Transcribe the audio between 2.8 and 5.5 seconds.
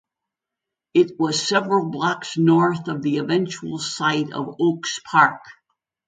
of the eventual site of Oaks Park.